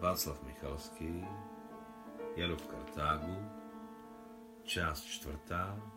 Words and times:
Václav 0.00 0.42
Michalský, 0.42 1.24
Jaro 2.36 2.56
v 2.56 2.66
Kartágu, 2.66 3.50
část 4.64 5.04
čtvrtá, 5.04 5.92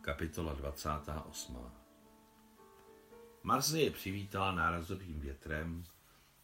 kapitola 0.00 0.54
28. 0.54 1.58
Marse 3.42 3.80
je 3.80 3.90
přivítala 3.90 4.52
nárazovým 4.52 5.20
větrem 5.20 5.84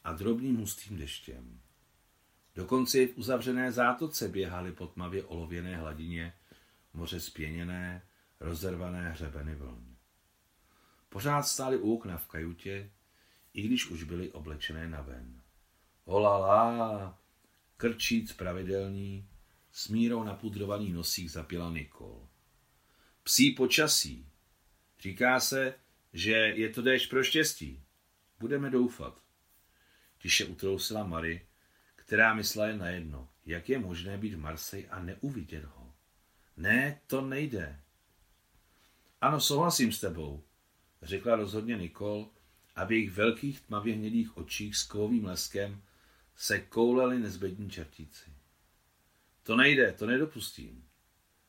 a 0.05 0.12
drobným 0.12 0.56
hustým 0.56 0.98
deštěm. 0.98 1.61
Dokonce 2.55 2.98
i 2.98 3.06
v 3.06 3.19
uzavřené 3.19 3.73
zátoce 3.73 4.28
běhaly 4.28 4.73
po 4.73 4.87
tmavě 4.87 5.24
olověné 5.24 5.77
hladině 5.77 6.34
moře 6.95 7.20
spěněné, 7.20 8.02
rozervané 8.41 9.10
hřebeny 9.10 9.55
vln. 9.55 9.97
Pořád 11.09 11.42
stály 11.42 11.77
u 11.77 11.95
okna 11.95 12.19
v 12.19 12.28
kajutě, 12.28 12.91
i 13.55 13.62
když 13.62 13.91
už 13.91 14.02
byly 14.02 14.33
oblečené 14.33 14.88
na 14.88 15.01
ven. 15.01 15.40
Holala, 16.04 17.18
krčíc 17.77 18.32
pravidelný, 18.32 19.28
s 19.72 19.88
mírou 19.88 20.24
napudrovaný 20.24 20.92
nosík 20.92 21.28
zapila 21.28 21.70
Nikol. 21.70 22.28
Psí 23.23 23.50
počasí. 23.50 24.26
Říká 25.00 25.40
se, 25.40 25.74
že 26.12 26.32
je 26.32 26.68
to 26.68 26.82
déšť 26.82 27.10
pro 27.10 27.23
štěstí. 27.23 27.82
Budeme 28.38 28.70
doufat. 28.70 29.23
Tiše 30.18 30.45
utrousila 30.45 31.04
Mary, 31.04 31.46
která 31.96 32.34
myslela 32.34 32.68
jen 32.68 32.78
na 32.78 32.88
jedno. 32.88 33.28
Jak 33.46 33.68
je 33.68 33.78
možné 33.78 34.18
být 34.18 34.34
v 34.34 34.38
Marsej 34.38 34.87
a 34.90 35.01
neuvidět 35.01 35.64
ho? 35.64 35.95
Ne, 36.56 37.01
to 37.06 37.20
nejde. 37.20 37.80
Ano, 39.20 39.40
souhlasím 39.40 39.92
s 39.92 40.01
tebou, 40.01 40.45
řekla 41.02 41.37
rozhodně 41.37 41.76
Nikol 41.76 42.30
a 42.76 42.84
v 42.84 42.92
jejich 42.92 43.10
velkých 43.10 43.60
tmavě 43.60 43.95
hnědých 43.95 44.37
očích 44.37 44.76
s 44.76 44.82
kovovým 44.82 45.24
leskem 45.24 45.82
se 46.37 46.61
kouleli 46.61 47.18
nezbední 47.18 47.71
čertíci. 47.71 48.30
To 49.43 49.57
nejde, 49.57 49.93
to 49.93 50.07
nedopustím. 50.07 50.85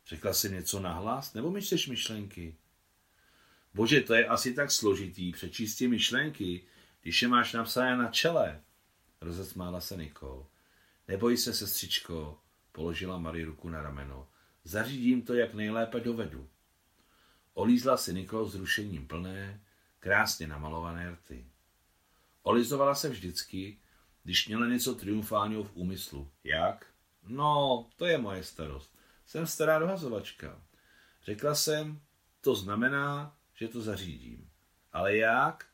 Řekla 0.08 0.34
si 0.34 0.50
něco 0.50 0.80
nahlas, 0.80 1.34
nebo 1.34 1.52
mi 1.52 1.62
čteš 1.62 1.88
myšlenky? 1.88 2.56
Bože, 3.74 4.02
to 4.02 4.14
je 4.14 4.28
asi 4.28 4.54
tak 4.54 4.72
složitý 4.72 5.32
přečíst 5.32 5.76
ty 5.76 5.88
myšlenky, 5.88 6.64
když 7.02 7.22
je 7.22 7.28
máš 7.28 7.54
napsané 7.54 7.98
na 7.98 8.10
čele. 8.10 8.62
Rozesmála 9.22 9.82
se 9.82 9.98
Nikol. 9.98 10.48
Neboj 11.08 11.38
se, 11.38 11.54
sestřičko, 11.54 12.40
položila 12.72 13.18
Marie 13.18 13.46
ruku 13.46 13.70
na 13.70 13.82
rameno. 13.82 14.28
Zařídím 14.64 15.22
to, 15.22 15.34
jak 15.34 15.54
nejlépe 15.54 16.00
dovedu. 16.00 16.50
Olízla 17.54 17.98
si 17.98 18.14
Nikol 18.14 18.46
zrušením 18.46 19.08
plné, 19.08 19.62
krásně 20.00 20.48
namalované 20.48 21.12
rty. 21.12 21.46
Olizovala 22.44 22.96
se 22.96 23.10
vždycky, 23.10 23.80
když 24.24 24.48
měla 24.48 24.68
něco 24.68 24.96
triumfálního 24.96 25.64
v 25.64 25.76
úmyslu. 25.76 26.32
Jak? 26.44 26.86
No, 27.28 27.90
to 27.96 28.06
je 28.06 28.18
moje 28.18 28.44
starost. 28.44 28.98
Jsem 29.26 29.48
stará 29.48 29.80
dohazovačka. 29.80 30.62
Řekla 31.24 31.56
jsem, 31.56 32.02
to 32.42 32.56
znamená, 32.56 33.38
že 33.56 33.68
to 33.68 33.82
zařídím. 33.82 34.50
Ale 34.94 35.16
jak? 35.16 35.66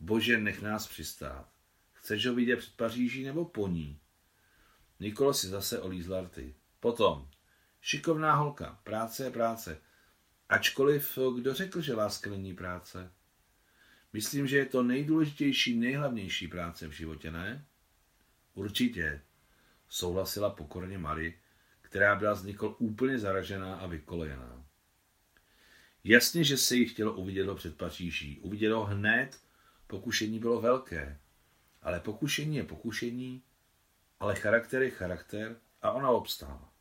Bože, 0.00 0.38
nech 0.38 0.62
nás 0.62 0.88
přistát. 0.88 1.48
Chceš 1.92 2.26
ho 2.26 2.34
vidět 2.34 2.56
před 2.56 2.76
Paříží 2.76 3.24
nebo 3.24 3.44
po 3.44 3.68
ní? 3.68 4.00
Nikolo 5.00 5.34
si 5.34 5.48
zase 5.48 5.80
olízla 5.80 6.20
rty. 6.20 6.54
Potom. 6.80 7.28
Šikovná 7.80 8.34
holka. 8.34 8.80
Práce 8.82 9.24
je 9.24 9.30
práce. 9.30 9.80
Ačkoliv 10.48 11.18
kdo 11.36 11.54
řekl, 11.54 11.80
že 11.80 11.94
láska 11.94 12.30
není 12.30 12.54
práce? 12.54 13.12
Myslím, 14.12 14.46
že 14.46 14.56
je 14.56 14.66
to 14.66 14.82
nejdůležitější, 14.82 15.78
nejhlavnější 15.78 16.48
práce 16.48 16.88
v 16.88 16.92
životě, 16.92 17.30
ne? 17.30 17.66
Určitě, 18.58 19.22
souhlasila 19.88 20.50
pokorně 20.50 20.98
Mary, 20.98 21.38
která 21.80 22.16
byla 22.16 22.34
z 22.34 22.44
Nikol 22.44 22.76
úplně 22.78 23.18
zaražená 23.18 23.76
a 23.76 23.86
vykolejená. 23.86 24.64
Jasně, 26.04 26.44
že 26.44 26.56
se 26.56 26.76
jí 26.76 26.86
chtělo 26.88 27.12
uvidět 27.12 27.54
před 27.54 27.76
Paříží. 27.76 28.40
Uvidět 28.40 28.72
ho 28.72 28.84
hned, 28.84 29.40
pokušení 29.86 30.38
bylo 30.38 30.60
velké. 30.60 31.18
Ale 31.82 32.00
pokušení 32.00 32.56
je 32.56 32.64
pokušení, 32.64 33.42
ale 34.20 34.34
charakter 34.34 34.82
je 34.82 34.90
charakter 34.90 35.56
a 35.82 35.92
ona 35.92 36.10
obstála. 36.10 36.72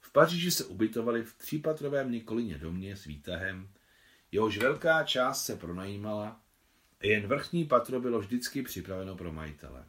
V 0.00 0.12
Paříži 0.12 0.50
se 0.50 0.64
ubytovali 0.64 1.24
v 1.24 1.34
třípatrovém 1.34 2.10
Nikolině 2.10 2.58
domě 2.58 2.96
s 2.96 3.04
výtahem, 3.04 3.68
jehož 4.32 4.58
velká 4.58 5.04
část 5.04 5.44
se 5.44 5.56
pronajímala 5.56 6.40
a 7.00 7.06
jen 7.06 7.26
vrchní 7.26 7.64
patro 7.64 8.00
bylo 8.00 8.18
vždycky 8.18 8.62
připraveno 8.62 9.16
pro 9.16 9.32
majitele. 9.32 9.86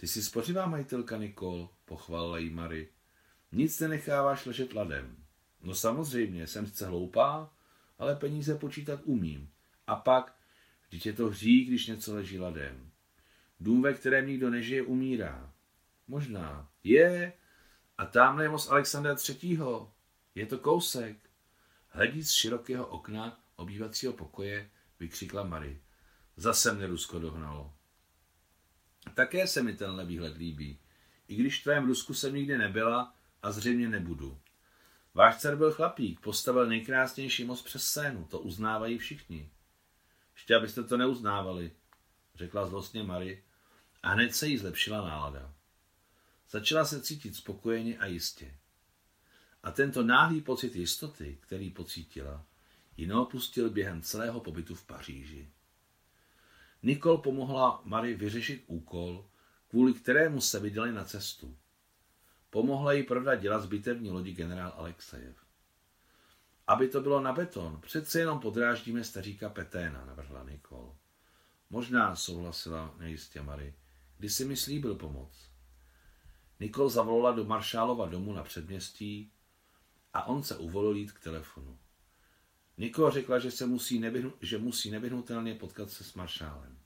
Ty 0.00 0.06
jsi 0.06 0.22
spořivá 0.22 0.66
majitelka, 0.66 1.16
Nikol, 1.16 1.70
pochválila 1.84 2.38
jí 2.38 2.50
Mary. 2.50 2.88
Nic 3.52 3.80
nenecháváš 3.80 4.46
ležet 4.46 4.74
ladem. 4.74 5.16
No 5.62 5.74
samozřejmě, 5.74 6.46
jsem 6.46 6.66
sice 6.66 6.86
hloupá, 6.86 7.50
ale 7.98 8.16
peníze 8.16 8.54
počítat 8.54 9.00
umím. 9.04 9.50
A 9.86 9.96
pak, 9.96 10.36
vždyť 10.88 11.06
je 11.06 11.12
to 11.12 11.28
hřích, 11.28 11.68
když 11.68 11.86
něco 11.86 12.14
leží 12.14 12.38
ladem. 12.38 12.90
Dům, 13.60 13.82
ve 13.82 13.94
kterém 13.94 14.26
nikdo 14.26 14.50
nežije, 14.50 14.82
umírá. 14.82 15.52
Možná. 16.08 16.70
Je. 16.84 17.32
A 17.98 18.06
tamhle 18.06 18.44
je 18.44 18.48
most 18.48 18.70
Alexandra 18.70 19.16
III. 19.28 19.58
Je 20.34 20.46
to 20.46 20.58
kousek. 20.58 21.16
Hledí 21.88 22.24
z 22.24 22.32
širokého 22.32 22.86
okna 22.86 23.40
obývacího 23.56 24.12
pokoje, 24.12 24.70
vykřikla 25.00 25.44
Mary. 25.44 25.80
Zase 26.36 26.72
mne 26.72 26.86
Rusko 26.86 27.18
dohnalo. 27.18 27.77
Také 29.14 29.46
se 29.46 29.62
mi 29.62 29.76
tenhle 29.76 30.04
výhled 30.04 30.36
líbí, 30.36 30.78
i 31.28 31.36
když 31.36 31.60
v 31.60 31.62
tvém 31.62 31.86
Rusku 31.86 32.14
jsem 32.14 32.34
nikdy 32.34 32.58
nebyla 32.58 33.14
a 33.42 33.52
zřejmě 33.52 33.88
nebudu. 33.88 34.38
Váš 35.14 35.36
dcer 35.36 35.56
byl 35.56 35.72
chlapík, 35.72 36.20
postavil 36.20 36.66
nejkrásnější 36.66 37.44
most 37.44 37.62
přes 37.62 37.84
scénu, 37.84 38.24
to 38.24 38.38
uznávají 38.38 38.98
všichni. 38.98 39.50
Ještě 40.34 40.54
abyste 40.54 40.82
to 40.82 40.96
neuznávali, 40.96 41.70
řekla 42.34 42.66
zlostně 42.66 43.02
Mary 43.02 43.42
a 44.02 44.10
hned 44.10 44.34
se 44.34 44.46
jí 44.46 44.58
zlepšila 44.58 45.08
nálada. 45.08 45.54
Začala 46.50 46.84
se 46.84 47.02
cítit 47.02 47.36
spokojeně 47.36 47.98
a 47.98 48.06
jistě. 48.06 48.54
A 49.62 49.70
tento 49.70 50.02
náhlý 50.02 50.40
pocit 50.40 50.76
jistoty, 50.76 51.38
který 51.40 51.70
pocítila, 51.70 52.44
ji 52.96 53.06
neopustil 53.06 53.70
během 53.70 54.02
celého 54.02 54.40
pobytu 54.40 54.74
v 54.74 54.86
Paříži. 54.86 55.48
Nikol 56.82 57.18
pomohla 57.18 57.80
Mary 57.84 58.14
vyřešit 58.14 58.64
úkol, 58.66 59.24
kvůli 59.68 59.94
kterému 59.94 60.40
se 60.40 60.60
vydali 60.60 60.92
na 60.92 61.04
cestu. 61.04 61.56
Pomohla 62.50 62.92
jí 62.92 63.02
prodat 63.02 63.34
dělat 63.34 63.60
z 63.60 63.66
bitevní 63.66 64.10
lodi 64.10 64.32
generál 64.32 64.74
Alexejev. 64.76 65.36
Aby 66.66 66.88
to 66.88 67.00
bylo 67.00 67.20
na 67.20 67.32
beton, 67.32 67.80
přece 67.80 68.18
jenom 68.20 68.40
podráždíme 68.40 69.04
staříka 69.04 69.48
Peténa, 69.48 70.04
navrhla 70.04 70.44
Nikol. 70.44 70.96
Možná, 71.70 72.16
souhlasila 72.16 72.94
nejistě 72.98 73.42
Mary, 73.42 73.74
kdy 74.18 74.28
si 74.30 74.44
mi 74.44 74.56
slíbil 74.56 74.94
pomoc. 74.94 75.50
Nikol 76.60 76.88
zavolala 76.88 77.36
do 77.36 77.44
maršálova 77.44 78.06
domu 78.06 78.32
na 78.32 78.42
předměstí 78.42 79.32
a 80.14 80.24
on 80.26 80.42
se 80.42 80.56
uvolil 80.56 80.96
jít 80.96 81.12
k 81.12 81.20
telefonu. 81.20 81.78
Niko 82.78 83.10
řekla, 83.10 83.38
že, 83.38 83.50
se 83.50 83.66
musí, 83.66 83.98
nevyhnu, 83.98 84.32
že 84.40 84.58
musí 84.58 84.90
nevyhnutelně 84.90 85.54
potkat 85.54 85.90
se 85.90 86.04
s 86.04 86.14
maršálem. 86.14 86.78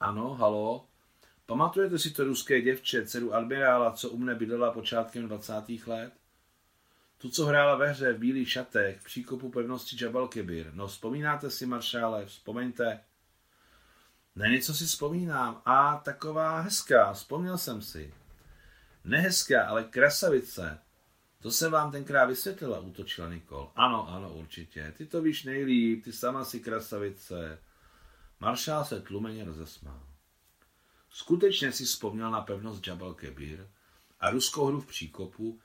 Ano, 0.00 0.34
halo, 0.34 0.86
pamatujete 1.46 1.98
si 1.98 2.10
to 2.10 2.24
ruské 2.24 2.60
děvče, 2.60 3.06
dceru 3.06 3.34
admirála, 3.34 3.92
co 3.92 4.10
u 4.10 4.18
mne 4.18 4.34
bydlela 4.34 4.72
počátkem 4.72 5.28
20. 5.28 5.52
let? 5.86 6.12
Tu, 7.18 7.30
co 7.30 7.46
hrála 7.46 7.76
ve 7.76 7.90
hře 7.90 8.12
v 8.12 8.18
bílých 8.18 8.50
šatech 8.50 9.00
v 9.00 9.04
příkopu 9.04 9.50
pevnosti 9.50 10.04
Jabal 10.04 10.28
Kebir. 10.28 10.70
No, 10.74 10.86
vzpomínáte 10.86 11.50
si, 11.50 11.66
maršále, 11.66 12.26
vzpomeňte. 12.26 13.00
Ne, 14.36 14.48
něco 14.48 14.74
si 14.74 14.84
vzpomínám. 14.84 15.62
A 15.64 15.96
taková 15.96 16.60
hezká, 16.60 17.12
vzpomněl 17.12 17.58
jsem 17.58 17.82
si. 17.82 18.14
Nehezká, 19.04 19.64
ale 19.66 19.84
krasavice. 19.84 20.78
To 21.42 21.50
jsem 21.50 21.72
vám 21.72 21.92
tenkrát 21.92 22.26
vysvětlila, 22.26 22.80
útočila 22.80 23.28
Nikol. 23.28 23.72
Ano, 23.76 24.08
ano, 24.08 24.34
určitě. 24.34 24.94
Ty 24.96 25.06
to 25.06 25.22
víš 25.22 25.44
nejlíp, 25.44 26.04
ty 26.04 26.12
sama 26.12 26.44
si 26.44 26.60
krasavice. 26.60 27.58
Maršál 28.40 28.84
se 28.84 29.00
tlumeně 29.00 29.44
rozesmál. 29.44 30.06
Skutečně 31.10 31.72
si 31.72 31.84
vzpomněl 31.84 32.30
na 32.30 32.40
pevnost 32.40 32.86
Jabal 32.86 33.14
Kebir 33.14 33.68
a 34.20 34.30
ruskou 34.30 34.66
hru 34.66 34.80
v 34.80 34.86
příkopu, 34.86 35.60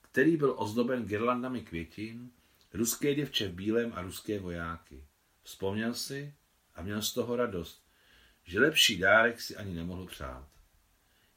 který 0.00 0.36
byl 0.36 0.54
ozdoben 0.58 1.06
girlandami 1.06 1.60
květin, 1.60 2.30
ruské 2.74 3.14
děvče 3.14 3.48
v 3.48 3.54
bílém 3.54 3.92
a 3.94 4.02
ruské 4.02 4.40
vojáky. 4.40 5.04
Vzpomněl 5.42 5.94
si 5.94 6.34
a 6.74 6.82
měl 6.82 7.02
z 7.02 7.14
toho 7.14 7.36
radost, 7.36 7.86
že 8.44 8.60
lepší 8.60 8.98
dárek 8.98 9.40
si 9.40 9.56
ani 9.56 9.74
nemohl 9.74 10.06
přát. 10.06 10.48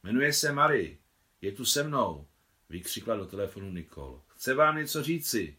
Jmenuje 0.03 0.33
se 0.33 0.51
Mary, 0.51 0.97
je 1.41 1.51
tu 1.51 1.65
se 1.65 1.83
mnou, 1.83 2.27
vykřikla 2.69 3.15
do 3.15 3.25
telefonu 3.25 3.71
Nikol. 3.71 4.21
Chce 4.27 4.53
vám 4.53 4.77
něco 4.77 5.03
říci? 5.03 5.57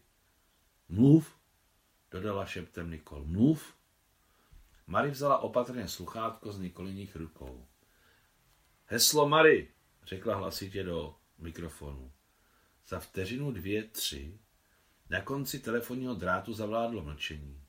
Mluv, 0.89 1.35
dodala 2.11 2.45
šeptem 2.45 2.91
Nikol. 2.91 3.23
Mluv. 3.25 3.73
Mary 4.87 5.11
vzala 5.11 5.37
opatrně 5.37 5.87
sluchátko 5.87 6.51
z 6.51 6.59
Nikoliních 6.59 7.15
rukou. 7.15 7.67
Heslo 8.85 9.29
Mary, 9.29 9.71
řekla 10.03 10.35
hlasitě 10.35 10.83
do 10.83 11.15
mikrofonu. 11.39 12.11
Za 12.87 12.99
vteřinu 12.99 13.51
dvě, 13.51 13.83
tři 13.83 14.39
na 15.09 15.21
konci 15.21 15.59
telefonního 15.59 16.15
drátu 16.15 16.53
zavládlo 16.53 17.03
mlčení. 17.03 17.63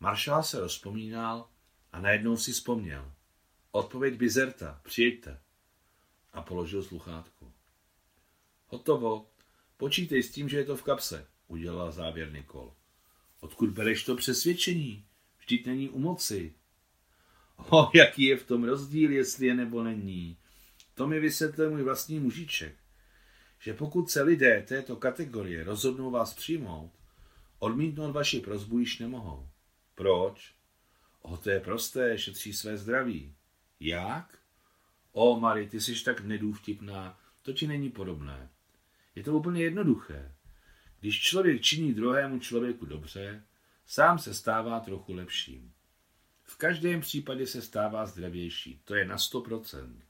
Maršál 0.00 0.42
se 0.42 0.60
rozpomínal 0.60 1.48
a 1.92 2.00
najednou 2.00 2.36
si 2.36 2.52
vzpomněl. 2.52 3.12
Odpověď 3.70 4.14
Bizerta, 4.14 4.80
přijďte. 4.82 5.40
A 6.32 6.42
položil 6.42 6.82
sluchátko. 6.82 7.52
Hotovo. 8.66 9.30
Počítej 9.76 10.22
s 10.22 10.32
tím, 10.32 10.48
že 10.48 10.56
je 10.56 10.64
to 10.64 10.76
v 10.76 10.82
kapse, 10.82 11.26
udělal 11.46 11.92
závěr 11.92 12.32
Nikol. 12.32 12.74
Odkud 13.40 13.70
bereš 13.70 14.04
to 14.04 14.16
přesvědčení? 14.16 15.04
Vždyť 15.38 15.66
není 15.66 15.88
u 15.88 15.98
moci. 15.98 16.54
O, 17.70 17.90
jaký 17.94 18.22
je 18.24 18.36
v 18.36 18.46
tom 18.46 18.64
rozdíl, 18.64 19.12
jestli 19.12 19.46
je 19.46 19.54
nebo 19.54 19.82
není. 19.82 20.38
To 20.94 21.06
mi 21.06 21.20
vysvětlil 21.20 21.70
můj 21.70 21.82
vlastní 21.82 22.20
mužiček, 22.20 22.76
že 23.58 23.74
pokud 23.74 24.10
se 24.10 24.22
lidé 24.22 24.62
této 24.68 24.96
kategorie 24.96 25.64
rozhodnou 25.64 26.10
vás 26.10 26.34
přijmout, 26.34 26.92
odmítnout 27.58 28.12
vaši 28.12 28.40
prozbu 28.40 28.78
již 28.78 28.98
nemohou. 28.98 29.48
Proč? 29.94 30.54
O, 31.22 31.36
to 31.36 31.50
je 31.50 31.60
prosté, 31.60 32.18
šetří 32.18 32.52
své 32.52 32.76
zdraví. 32.76 33.34
Jak? 33.80 34.38
O, 35.12 35.40
Mary, 35.40 35.68
ty 35.68 35.80
jsi 35.80 36.04
tak 36.04 36.20
nedůvtipná, 36.20 37.18
to 37.42 37.52
ti 37.52 37.66
není 37.66 37.90
podobné. 37.90 38.50
Je 39.16 39.22
to 39.22 39.32
úplně 39.32 39.62
jednoduché. 39.62 40.34
Když 41.00 41.22
člověk 41.22 41.62
činí 41.62 41.94
druhému 41.94 42.38
člověku 42.38 42.86
dobře, 42.86 43.44
sám 43.86 44.18
se 44.18 44.34
stává 44.34 44.80
trochu 44.80 45.12
lepším. 45.12 45.72
V 46.42 46.56
každém 46.56 47.00
případě 47.00 47.46
se 47.46 47.62
stává 47.62 48.06
zdravější. 48.06 48.80
To 48.84 48.94
je 48.94 49.04
na 49.04 49.16
100%. 49.16 50.00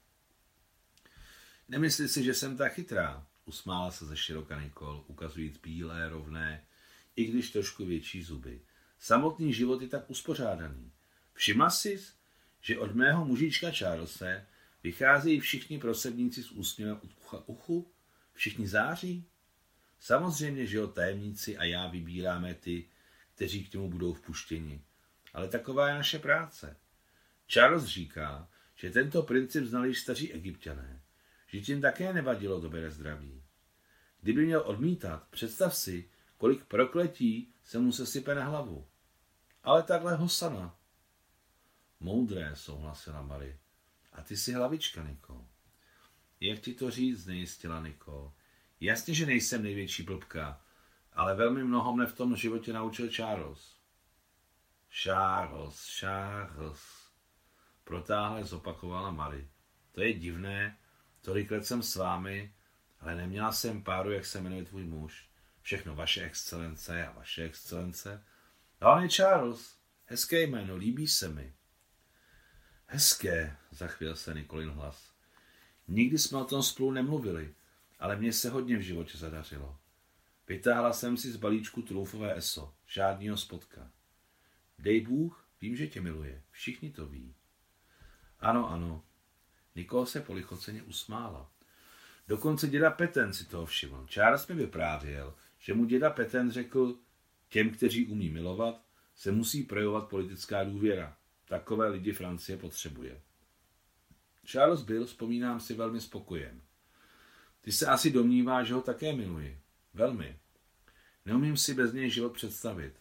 Nemyslí 1.69 2.07
si, 2.07 2.23
že 2.23 2.33
jsem 2.33 2.57
tak 2.57 2.73
chytrá, 2.73 3.27
usmála 3.45 3.91
se 3.91 4.05
ze 4.05 4.17
široka 4.17 4.61
Nikol, 4.61 5.03
ukazujíc 5.07 5.57
bílé, 5.57 6.09
rovné, 6.09 6.65
i 7.15 7.25
když 7.25 7.51
trošku 7.51 7.85
větší 7.85 8.23
zuby. 8.23 8.61
Samotný 8.99 9.53
život 9.53 9.81
je 9.81 9.87
tak 9.87 10.09
uspořádaný. 10.09 10.91
Všimla 11.33 11.69
jsi, 11.69 11.99
že 12.61 12.79
od 12.79 12.95
mého 12.95 13.25
mužička 13.25 13.71
Charlese 13.71 14.47
vycházejí 14.83 15.39
všichni 15.39 15.79
prosebníci 15.79 16.43
s 16.43 16.51
úsměvem 16.51 17.01
ucha 17.21 17.43
uchu? 17.45 17.91
Všichni 18.37 18.67
září? 18.67 19.25
Samozřejmě, 19.99 20.65
že 20.65 20.81
o 20.81 20.87
tajemníci 20.87 21.57
a 21.57 21.63
já 21.63 21.87
vybíráme 21.87 22.53
ty, 22.53 22.89
kteří 23.35 23.65
k 23.65 23.73
němu 23.73 23.89
budou 23.89 24.13
vpuštěni. 24.13 24.81
Ale 25.33 25.47
taková 25.47 25.89
je 25.89 25.95
naše 25.95 26.19
práce. 26.19 26.77
Charles 27.47 27.85
říká, 27.85 28.49
že 28.75 28.91
tento 28.91 29.23
princip 29.23 29.63
znali 29.63 29.95
staří 29.95 30.33
egyptiané, 30.33 31.01
že 31.47 31.61
tím 31.61 31.81
také 31.81 32.13
nevadilo 32.13 32.61
dobré 32.61 32.91
zdraví. 32.91 33.43
Kdyby 34.21 34.45
měl 34.45 34.61
odmítat, 34.61 35.27
představ 35.29 35.75
si, 35.75 36.09
kolik 36.37 36.65
prokletí 36.65 37.53
se 37.63 37.79
mu 37.79 37.91
sesype 37.91 38.35
na 38.35 38.45
hlavu. 38.45 38.87
Ale 39.63 39.83
takhle 39.83 40.15
hosana. 40.15 40.75
Moudré, 41.99 42.51
souhlasila 42.55 43.21
Mary. 43.21 43.59
A 44.13 44.21
ty 44.21 44.37
jsi 44.37 44.53
hlavička, 44.53 45.03
Niko. 45.03 45.47
Jak 46.39 46.59
ti 46.59 46.73
to 46.73 46.91
říct, 46.91 47.25
nejistila 47.25 47.81
Niko. 47.81 48.33
Jasně, 48.79 49.13
že 49.13 49.25
nejsem 49.25 49.63
největší 49.63 50.03
blbka, 50.03 50.61
ale 51.13 51.35
velmi 51.35 51.63
mnoho 51.63 51.95
mne 51.95 52.05
v 52.05 52.15
tom 52.15 52.35
životě 52.35 52.73
naučil 52.73 53.09
Charles. 53.09 53.77
Charles, 54.89 55.85
Charles, 55.99 57.11
protáhle 57.83 58.43
zopakovala 58.43 59.11
Mary. 59.11 59.49
To 59.91 60.01
je 60.01 60.13
divné, 60.13 60.77
tolik 61.21 61.51
let 61.51 61.65
jsem 61.65 61.83
s 61.83 61.95
vámi, 61.95 62.53
ale 62.99 63.15
neměla 63.15 63.51
jsem 63.51 63.83
páru, 63.83 64.11
jak 64.11 64.25
se 64.25 64.41
jmenuje 64.41 64.65
tvůj 64.65 64.83
muž. 64.83 65.29
Všechno 65.61 65.95
vaše 65.95 66.23
excelence 66.23 67.07
a 67.07 67.11
vaše 67.11 67.43
excelence. 67.43 68.25
Je 69.01 69.09
Charles. 69.09 69.77
Hezké 70.05 70.41
jméno, 70.41 70.75
líbí 70.75 71.07
se 71.07 71.29
mi. 71.29 71.53
Hezké, 72.85 73.57
zachvěl 73.71 74.15
se 74.15 74.33
Nikolin 74.33 74.69
hlas. 74.69 75.16
Nikdy 75.87 76.17
jsme 76.17 76.37
o 76.37 76.45
tom 76.45 76.63
spolu 76.63 76.91
nemluvili, 76.91 77.53
ale 77.99 78.15
mně 78.15 78.33
se 78.33 78.49
hodně 78.49 78.77
v 78.77 78.81
životě 78.81 79.17
zadařilo. 79.17 79.77
Vytáhla 80.47 80.93
jsem 80.93 81.17
si 81.17 81.31
z 81.31 81.35
balíčku 81.35 81.81
trůfové 81.81 82.37
eso, 82.37 82.73
žádnýho 82.85 83.37
spotka. 83.37 83.91
Dej 84.79 85.01
Bůh, 85.01 85.45
vím, 85.61 85.75
že 85.75 85.87
tě 85.87 86.01
miluje, 86.01 86.43
všichni 86.51 86.91
to 86.91 87.05
ví. 87.05 87.35
Ano, 88.39 88.71
ano. 88.71 89.03
Nikol 89.75 90.05
se 90.05 90.21
polichoceně 90.21 90.83
usmála. 90.83 91.51
Dokonce 92.27 92.67
děda 92.67 92.91
Peten 92.91 93.33
si 93.33 93.45
toho 93.45 93.65
všiml. 93.65 94.07
Charles 94.09 94.47
mi 94.47 94.55
vyprávěl, 94.55 95.35
že 95.59 95.73
mu 95.73 95.85
děda 95.85 96.09
Peten 96.09 96.51
řekl, 96.51 96.95
těm, 97.49 97.69
kteří 97.69 98.07
umí 98.07 98.29
milovat, 98.29 98.81
se 99.15 99.31
musí 99.31 99.63
projevovat 99.63 100.09
politická 100.09 100.63
důvěra. 100.63 101.17
Takové 101.47 101.87
lidi 101.87 102.11
Francie 102.13 102.57
potřebuje. 102.57 103.21
Charles 104.51 104.81
byl, 104.81 105.05
vzpomínám 105.05 105.59
si, 105.59 105.73
velmi 105.73 106.01
spokojen. 106.01 106.61
Ty 107.61 107.71
se 107.71 107.85
asi 107.85 108.11
domnívá, 108.11 108.63
že 108.63 108.73
ho 108.73 108.81
také 108.81 109.13
miluji. 109.13 109.61
Velmi. 109.93 110.39
Neumím 111.25 111.57
si 111.57 111.73
bez 111.73 111.93
něj 111.93 112.09
život 112.09 112.33
představit. 112.33 112.93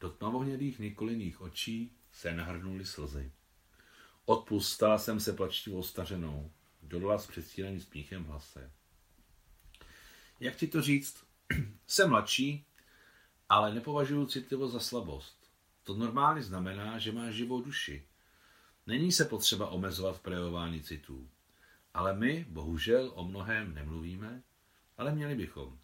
Do 0.00 0.10
tmavohnědých 0.10 0.78
Nikoliných 0.78 1.40
očí 1.40 1.96
se 2.12 2.34
nahrnuly 2.34 2.84
slzy. 2.84 3.32
Odpustala 4.24 4.98
jsem 4.98 5.20
se 5.20 5.32
plačtivou 5.32 5.82
stařenou. 5.82 6.50
Dodala 6.82 7.18
s 7.18 7.26
předstíraným 7.26 7.80
smíchem 7.80 8.24
hlase. 8.24 8.72
Jak 10.40 10.56
ti 10.56 10.66
to 10.66 10.82
říct? 10.82 11.24
Jsem 11.86 12.10
mladší, 12.10 12.66
ale 13.48 13.74
nepovažuji 13.74 14.26
citlivost 14.26 14.72
za 14.72 14.80
slabost. 14.80 15.50
To 15.82 15.94
normálně 15.94 16.42
znamená, 16.42 16.98
že 16.98 17.12
máš 17.12 17.34
živou 17.34 17.60
duši. 17.60 18.06
Není 18.86 19.12
se 19.12 19.24
potřeba 19.24 19.68
omezovat 19.68 20.16
v 20.16 20.22
projevování 20.22 20.82
citů. 20.82 21.28
Ale 21.94 22.16
my, 22.16 22.46
bohužel, 22.48 23.12
o 23.14 23.24
mnohem 23.24 23.74
nemluvíme, 23.74 24.42
ale 24.98 25.14
měli 25.14 25.34
bychom. 25.34 25.78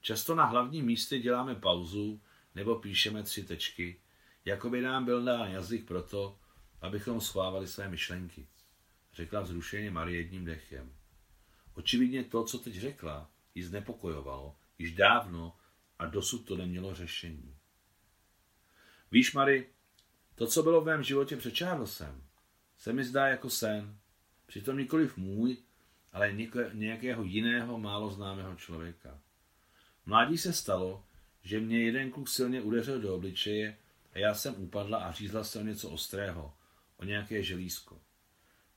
Často 0.00 0.34
na 0.34 0.44
hlavním 0.44 0.84
místě 0.84 1.18
děláme 1.18 1.54
pauzu 1.54 2.20
nebo 2.54 2.76
píšeme 2.76 3.22
tři 3.22 3.44
tečky, 3.44 4.00
jako 4.44 4.70
by 4.70 4.80
nám 4.80 5.04
byl 5.04 5.24
dán 5.24 5.50
jazyk 5.50 5.86
proto, 5.86 6.38
abychom 6.80 7.20
schvávali 7.20 7.66
své 7.66 7.88
myšlenky, 7.88 8.48
řekla 9.14 9.40
vzrušeně 9.40 9.90
Marie 9.90 10.20
jedním 10.20 10.44
dechem. 10.44 10.92
Očividně 11.74 12.24
to, 12.24 12.44
co 12.44 12.58
teď 12.58 12.74
řekla, 12.74 13.30
ji 13.54 13.62
znepokojovalo, 13.62 14.56
již 14.78 14.92
dávno 14.92 15.56
a 15.98 16.06
dosud 16.06 16.38
to 16.38 16.56
nemělo 16.56 16.94
řešení. 16.94 17.56
Víš, 19.12 19.32
Mary, 19.32 19.68
to, 20.40 20.46
co 20.46 20.62
bylo 20.62 20.80
v 20.80 20.84
mém 20.84 21.02
životě 21.02 21.36
před 21.36 21.58
Charlesem, 21.58 22.22
se 22.78 22.92
mi 22.92 23.04
zdá 23.04 23.26
jako 23.26 23.50
sen. 23.50 23.96
Přitom 24.46 24.78
nikoliv 24.78 25.16
můj, 25.16 25.56
ale 26.12 26.32
nějakého 26.72 27.22
jiného 27.22 27.78
málo 27.78 28.10
známého 28.10 28.56
člověka. 28.56 29.18
Mládí 30.06 30.38
se 30.38 30.52
stalo, 30.52 31.04
že 31.42 31.60
mě 31.60 31.82
jeden 31.84 32.10
kluk 32.10 32.28
silně 32.28 32.60
udeřil 32.60 33.00
do 33.00 33.14
obličeje 33.14 33.76
a 34.12 34.18
já 34.18 34.34
jsem 34.34 34.54
upadla 34.58 34.98
a 34.98 35.12
řízla 35.12 35.44
se 35.44 35.58
o 35.58 35.62
něco 35.62 35.90
ostrého, 35.90 36.54
o 36.96 37.04
nějaké 37.04 37.42
želízko. 37.42 38.00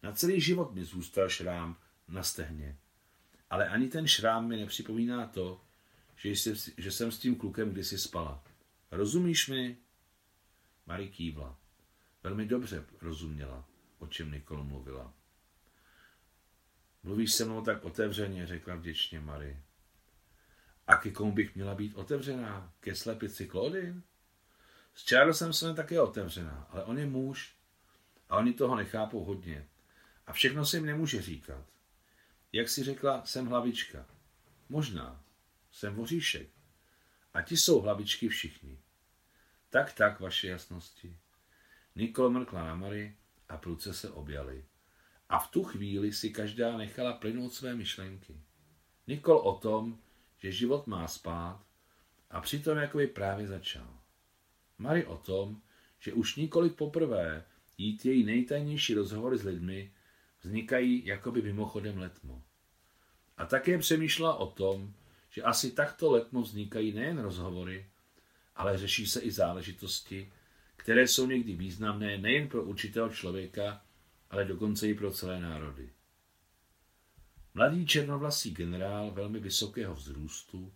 Na 0.04 0.12
celý 0.12 0.42
život 0.42 0.74
mi 0.74 0.86
zůstal 0.86 1.30
šrám 1.30 1.78
na 2.08 2.24
stehně. 2.24 2.78
Ale 3.50 3.70
ani 3.70 3.88
ten 3.88 4.08
šrám 4.08 4.48
mi 4.48 4.58
nepřipomíná 4.58 5.28
to, 5.28 5.62
že, 6.16 6.30
jsi, 6.30 6.74
že 6.78 6.92
jsem 6.92 7.12
s 7.12 7.20
tím 7.20 7.36
klukem 7.36 7.70
kdysi 7.70 7.98
spala. 7.98 8.44
Rozumíš 8.92 9.48
mi? 9.48 9.78
Marie 10.86 11.10
kývla. 11.10 11.60
Velmi 12.24 12.46
dobře 12.46 12.86
rozuměla, 13.02 13.66
o 14.00 14.08
čem 14.08 14.32
Nikol 14.32 14.64
mluvila. 14.64 15.14
Mluvíš 17.04 17.34
se 17.34 17.46
mnou 17.46 17.62
tak 17.62 17.84
otevřeně, 17.86 18.48
řekla 18.48 18.76
vděčně 18.76 19.20
Marie. 19.20 19.64
A 20.88 20.96
ke 20.96 21.12
komu 21.12 21.32
bych 21.32 21.56
měla 21.56 21.76
být 21.76 21.96
otevřená? 21.96 22.74
Ke 22.80 22.96
slepici 22.96 23.48
Claudine? 23.48 24.02
S 24.94 25.10
Charlesem 25.10 25.54
jsem 25.54 25.76
také 25.76 26.02
otevřená, 26.02 26.68
ale 26.70 26.84
on 26.84 26.98
je 26.98 27.06
muž 27.06 27.56
a 28.30 28.38
oni 28.38 28.54
toho 28.54 28.76
nechápou 28.76 29.24
hodně. 29.24 29.68
A 30.28 30.34
všechno 30.34 30.66
se 30.66 30.78
jim 30.78 30.86
nemůže 30.86 31.22
říkat. 31.22 31.66
Jak 32.52 32.70
si 32.70 32.84
řekla, 32.84 33.26
jsem 33.26 33.46
hlavička. 33.46 34.06
Možná. 34.70 35.24
Jsem 35.72 35.96
voříšek. 35.96 36.50
A 37.34 37.42
ti 37.42 37.58
jsou 37.58 37.82
hlavičky 37.82 38.28
všichni. 38.28 38.80
Tak, 39.74 39.94
tak, 39.94 40.20
vaše 40.20 40.48
jasnosti. 40.48 41.18
Nikol 41.96 42.30
mrkla 42.30 42.64
na 42.64 42.76
Mary 42.76 43.16
a 43.50 43.58
pruce 43.58 43.94
se 43.94 44.10
objali. 44.10 44.66
A 45.30 45.40
v 45.40 45.52
tu 45.52 45.64
chvíli 45.64 46.14
si 46.14 46.30
každá 46.30 46.78
nechala 46.78 47.14
plynout 47.14 47.54
své 47.54 47.76
myšlenky. 47.76 48.42
Nikol 49.08 49.38
o 49.38 49.58
tom, 49.58 50.00
že 50.38 50.52
život 50.52 50.88
má 50.88 51.08
spát 51.08 51.66
a 52.30 52.42
přitom 52.42 52.78
jakoby 52.78 53.08
právě 53.08 53.48
začal. 53.48 54.00
Mary 54.78 55.06
o 55.06 55.18
tom, 55.18 55.62
že 56.00 56.14
už 56.14 56.36
nikoli 56.36 56.70
poprvé 56.70 57.46
jít 57.78 58.06
její 58.06 58.24
nejtajnější 58.24 58.94
rozhovory 58.94 59.38
s 59.38 59.44
lidmi, 59.44 59.94
vznikají 60.42 61.06
jakoby 61.06 61.42
mimochodem 61.42 61.98
letmo. 61.98 62.44
A 63.38 63.46
také 63.46 63.78
přemýšlela 63.78 64.36
o 64.36 64.48
tom, 64.48 64.94
že 65.30 65.44
asi 65.44 65.72
takto 65.72 66.12
letmo 66.12 66.42
vznikají 66.42 66.92
nejen 66.92 67.20
rozhovory, 67.20 67.90
ale 68.56 68.78
řeší 68.78 69.08
se 69.08 69.20
i 69.20 69.32
záležitosti, 69.32 70.32
které 70.76 71.08
jsou 71.08 71.28
někdy 71.28 71.56
významné 71.56 72.18
nejen 72.18 72.48
pro 72.48 72.64
určitého 72.64 73.10
člověka, 73.10 73.82
ale 74.30 74.46
dokonce 74.46 74.88
i 74.88 74.94
pro 74.94 75.12
celé 75.12 75.40
národy. 75.40 75.90
Mladý 77.54 77.86
černovlasý 77.86 78.52
generál 78.52 79.12
velmi 79.12 79.40
vysokého 79.40 79.96
vzrůstu 79.96 80.74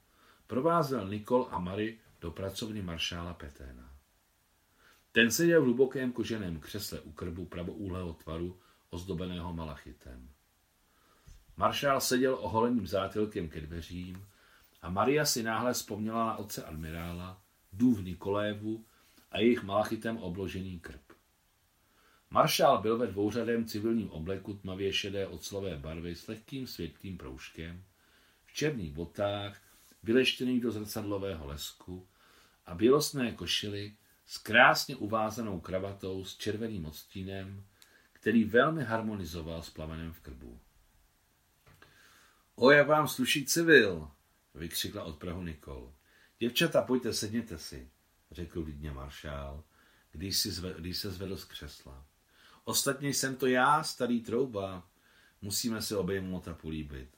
provázel 0.47 1.09
Nikol 1.09 1.47
a 1.51 1.59
Mary 1.59 1.99
do 2.21 2.31
pracovny 2.31 2.81
maršála 2.81 3.33
Peténa. 3.33 3.97
Ten 5.11 5.31
seděl 5.31 5.61
v 5.61 5.63
hlubokém 5.63 6.11
koženém 6.11 6.59
křesle 6.59 7.01
u 7.01 7.11
krbu 7.11 7.45
pravoúhlého 7.45 8.13
tvaru, 8.13 8.59
ozdobeného 8.89 9.53
malachitem. 9.53 10.29
Maršál 11.57 12.01
seděl 12.01 12.37
oholeným 12.41 12.87
zátilkem 12.87 13.49
ke 13.49 13.61
dveřím 13.61 14.25
a 14.81 14.89
Maria 14.89 15.25
si 15.25 15.43
náhle 15.43 15.73
vzpomněla 15.73 16.25
na 16.25 16.35
otce 16.35 16.63
admirála, 16.63 17.41
dův 17.77 18.03
Nikolévu 18.03 18.85
a 19.31 19.39
jejich 19.39 19.63
malachitem 19.63 20.17
obložený 20.17 20.79
krb. 20.79 21.01
Maršál 22.29 22.81
byl 22.81 22.97
ve 22.97 23.07
dvouřadém 23.07 23.65
civilním 23.65 24.11
obleku 24.11 24.53
tmavě 24.53 24.93
šedé 24.93 25.27
oclové 25.27 25.77
barvy 25.77 26.15
s 26.15 26.27
lehkým 26.27 26.67
světlým 26.67 27.17
proužkem, 27.17 27.83
v 28.45 28.53
černých 28.53 28.93
botách, 28.93 29.61
vyleštěných 30.03 30.61
do 30.61 30.71
zrcadlového 30.71 31.47
lesku 31.47 32.07
a 32.65 32.75
bělostné 32.75 33.31
košily 33.31 33.95
s 34.25 34.37
krásně 34.37 34.95
uvázanou 34.95 35.59
kravatou 35.59 36.25
s 36.25 36.37
červeným 36.37 36.85
odstínem, 36.85 37.65
který 38.13 38.43
velmi 38.43 38.83
harmonizoval 38.83 39.63
s 39.63 39.69
plamenem 39.69 40.13
v 40.13 40.19
krbu. 40.19 40.59
O, 42.55 42.71
jak 42.71 42.87
vám 42.87 43.07
sluší 43.07 43.45
civil, 43.45 44.11
vykřikla 44.55 45.03
od 45.03 45.17
Prahu 45.17 45.43
Nikol. 45.43 45.93
Děvčata, 46.39 46.81
pojďte, 46.81 47.13
sedněte 47.13 47.57
si, 47.57 47.89
řekl 48.31 48.61
lidně 48.61 48.91
maršál, 48.91 49.63
když, 50.11 50.37
si 50.37 50.51
zve, 50.51 50.73
když 50.77 50.97
se 50.97 51.11
zvedl 51.11 51.37
z 51.37 51.45
křesla. 51.45 52.05
Ostatně 52.63 53.09
jsem 53.09 53.35
to 53.35 53.47
já, 53.47 53.83
starý 53.83 54.21
trouba. 54.21 54.87
Musíme 55.41 55.81
se 55.81 55.97
obejmout 55.97 56.47
a 56.47 56.53
políbit. 56.53 57.09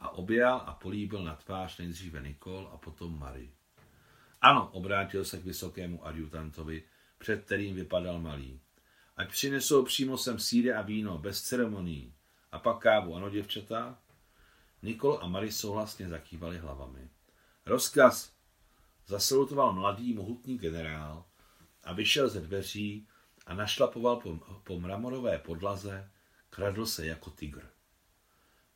A 0.00 0.08
objal 0.10 0.62
a 0.66 0.74
políbil 0.74 1.24
na 1.24 1.36
tvář 1.36 1.78
nejdříve 1.78 2.22
Nikol 2.22 2.70
a 2.72 2.76
potom 2.76 3.18
Mary. 3.18 3.50
Ano, 4.40 4.70
obrátil 4.72 5.24
se 5.24 5.38
k 5.38 5.44
vysokému 5.44 6.06
adjutantovi, 6.06 6.82
před 7.18 7.44
kterým 7.44 7.74
vypadal 7.74 8.20
malý. 8.20 8.60
Ať 9.16 9.30
přinesou 9.30 9.84
přímo 9.84 10.18
sem 10.18 10.38
síry 10.38 10.72
a 10.72 10.82
víno, 10.82 11.18
bez 11.18 11.42
ceremonií. 11.42 12.14
A 12.52 12.58
pak 12.58 12.78
kávu, 12.78 13.16
ano, 13.16 13.30
děvčata? 13.30 13.98
Nikol 14.82 15.18
a 15.22 15.26
Mary 15.26 15.52
souhlasně 15.52 16.08
zakývali 16.08 16.58
hlavami. 16.58 17.08
Rozkaz! 17.66 18.33
Zasalutoval 19.06 19.72
mladý, 19.72 20.14
mohutný 20.14 20.58
generál 20.58 21.24
a 21.84 21.92
vyšel 21.92 22.28
ze 22.28 22.40
dveří 22.40 23.08
a 23.46 23.54
našlapoval 23.54 24.16
po, 24.16 24.38
po 24.64 24.80
mramorové 24.80 25.38
podlaze, 25.38 26.10
kradl 26.50 26.86
se 26.86 27.06
jako 27.06 27.30
tygr. 27.30 27.68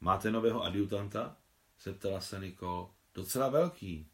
Máte 0.00 0.30
nového 0.30 0.62
adjutanta? 0.62 1.36
zeptala 1.82 2.20
se 2.20 2.40
Nikol. 2.40 2.90
Docela 3.14 3.48
velký. 3.48 4.08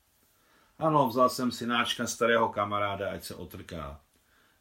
Ano, 0.78 1.08
vzal 1.08 1.28
jsem 1.28 1.52
synáčka 1.52 2.06
starého 2.06 2.48
kamaráda, 2.48 3.12
ať 3.12 3.24
se 3.24 3.34
otrká, 3.34 4.00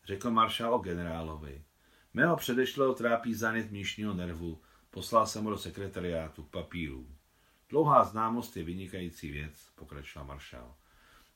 řekl 0.06 0.32
maršál 0.32 0.74
o 0.74 0.78
generálovi. 0.78 1.64
Mého 2.14 2.36
předešlého 2.36 2.94
trápí 2.94 3.34
zánět 3.34 3.72
míšního 3.72 4.14
nervu, 4.14 4.62
poslal 4.90 5.28
jsem 5.28 5.44
ho 5.44 5.50
do 5.50 5.58
sekretariátu 5.58 6.44
k 6.44 6.50
papíru. 6.50 7.08
Dlouhá 7.70 8.04
známost 8.04 8.58
je 8.58 8.64
vynikající 8.64 9.32
věc, 9.32 9.70
pokračoval 9.76 10.28
maršál. 10.28 10.76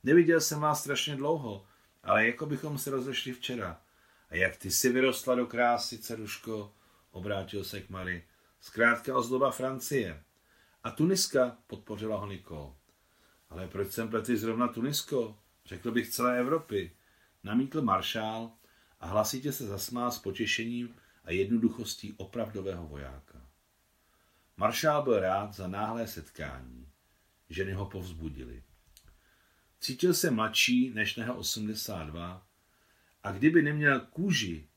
Neviděl 0.03 0.41
jsem 0.41 0.59
vás 0.59 0.81
strašně 0.81 1.15
dlouho, 1.15 1.65
ale 2.03 2.27
jako 2.27 2.45
bychom 2.45 2.77
se 2.77 2.91
rozešli 2.91 3.33
včera. 3.33 3.81
A 4.29 4.35
jak 4.35 4.57
ty 4.57 4.71
si 4.71 4.89
vyrostla 4.89 5.35
do 5.35 5.45
krásy, 5.45 5.97
ceruško, 5.97 6.73
obrátil 7.11 7.63
se 7.63 7.81
k 7.81 7.89
Mary. 7.89 8.23
Zkrátka 8.61 9.17
ozdoba 9.17 9.51
Francie. 9.51 10.23
A 10.83 10.91
Tuniska, 10.91 11.57
podpořila 11.67 12.17
ho 12.17 12.27
Nikol. 12.27 12.75
Ale 13.49 13.67
proč 13.67 13.91
jsem 13.91 14.09
plety 14.09 14.37
zrovna 14.37 14.67
Tunisko? 14.67 15.39
Řekl 15.65 15.91
bych 15.91 16.09
celé 16.09 16.39
Evropy. 16.39 16.91
Namítl 17.43 17.81
maršál 17.81 18.51
a 18.99 19.07
hlasitě 19.07 19.51
se 19.51 19.67
zasmál 19.67 20.11
s 20.11 20.19
potěšením 20.19 20.95
a 21.23 21.31
jednoduchostí 21.31 22.13
opravdového 22.17 22.87
vojáka. 22.87 23.41
Maršál 24.57 25.03
byl 25.03 25.19
rád 25.19 25.53
za 25.53 25.67
náhlé 25.67 26.07
setkání. 26.07 26.87
Ženy 27.49 27.73
ho 27.73 27.85
povzbudili. 27.85 28.63
Cítil 29.79 30.13
se 30.13 30.31
mladší 30.31 30.89
než 30.93 31.15
neho 31.15 31.37
82 31.37 32.47
a 33.23 33.31
kdyby 33.31 33.61
neměl 33.61 33.99
kůži, 33.99 34.67